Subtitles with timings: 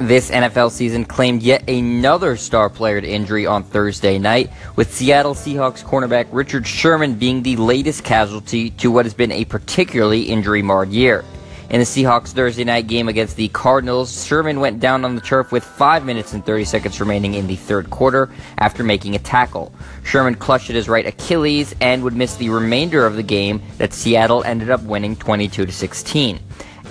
[0.00, 5.34] This NFL season claimed yet another star player to injury on Thursday night, with Seattle
[5.34, 10.62] Seahawks cornerback Richard Sherman being the latest casualty to what has been a particularly injury
[10.62, 11.22] marred year.
[11.68, 15.52] In the Seahawks Thursday night game against the Cardinals, Sherman went down on the turf
[15.52, 19.70] with 5 minutes and 30 seconds remaining in the third quarter after making a tackle.
[20.02, 23.92] Sherman clutched at his right Achilles and would miss the remainder of the game that
[23.92, 26.40] Seattle ended up winning 22 16.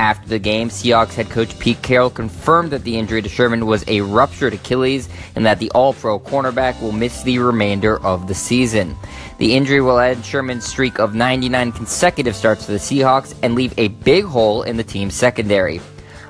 [0.00, 3.84] After the game, Seahawks head coach Pete Carroll confirmed that the injury to Sherman was
[3.86, 8.34] a ruptured Achilles and that the All Pro cornerback will miss the remainder of the
[8.34, 8.96] season.
[9.38, 13.72] The injury will end Sherman's streak of 99 consecutive starts for the Seahawks and leave
[13.78, 15.80] a big hole in the team's secondary.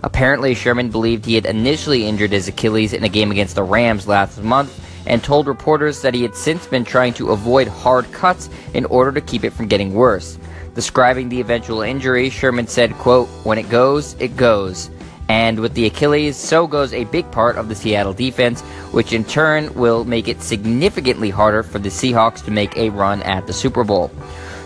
[0.02, 4.06] Apparently, Sherman believed he had initially injured his Achilles in a game against the Rams
[4.06, 8.50] last month and told reporters that he had since been trying to avoid hard cuts
[8.74, 10.38] in order to keep it from getting worse.
[10.74, 14.90] Describing the eventual injury, Sherman said, quote, When it goes, it goes.
[15.28, 18.60] And with the Achilles, so goes a big part of the Seattle defense,
[18.90, 23.22] which in turn will make it significantly harder for the Seahawks to make a run
[23.22, 24.10] at the Super Bowl.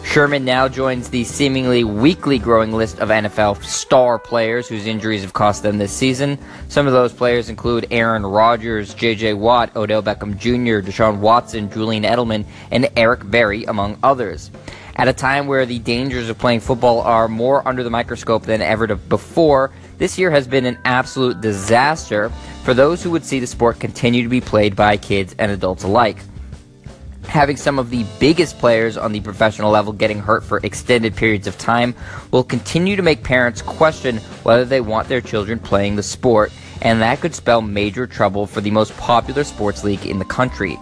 [0.05, 5.35] Sherman now joins the seemingly weekly growing list of NFL star players whose injuries have
[5.35, 6.39] cost them this season.
[6.69, 9.35] Some of those players include Aaron Rodgers, J.J.
[9.35, 14.51] Watt, Odell Beckham Jr., Deshaun Watson, Julian Edelman, and Eric Berry, among others.
[14.99, 18.61] At a time where the dangers of playing football are more under the microscope than
[18.61, 22.31] ever before, this year has been an absolute disaster
[22.65, 25.85] for those who would see the sport continue to be played by kids and adults
[25.85, 26.17] alike.
[27.29, 31.47] Having some of the biggest players on the professional level getting hurt for extended periods
[31.47, 31.95] of time
[32.33, 36.51] will continue to make parents question whether they want their children playing the sport,
[36.83, 40.77] and that could spell major trouble for the most popular sports league in the country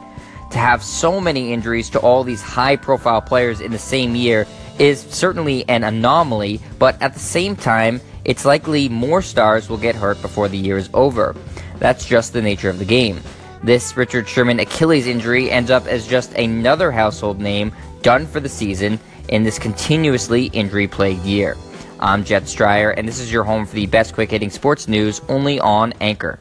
[0.50, 4.46] to have so many injuries to all these high profile players in the same year
[4.78, 9.94] is certainly an anomaly, but at the same time, it's likely more stars will get
[9.94, 11.34] hurt before the year is over.
[11.78, 13.20] That's just the nature of the game.
[13.62, 18.48] This Richard Sherman Achilles injury ends up as just another household name done for the
[18.48, 18.98] season
[19.28, 21.56] in this continuously injury plagued year.
[21.98, 25.20] I'm Jet Stryer, and this is your home for the best quick hitting sports news
[25.28, 26.38] only on Anchor.